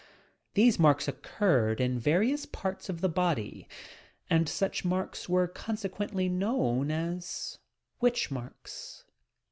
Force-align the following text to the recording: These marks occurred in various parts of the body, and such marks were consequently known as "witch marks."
These 0.55 0.79
marks 0.79 1.07
occurred 1.07 1.79
in 1.79 1.99
various 1.99 2.47
parts 2.47 2.89
of 2.89 3.01
the 3.01 3.07
body, 3.07 3.67
and 4.31 4.49
such 4.49 4.83
marks 4.83 5.29
were 5.29 5.47
consequently 5.47 6.27
known 6.27 6.89
as 6.89 7.59
"witch 7.99 8.31
marks." 8.31 9.05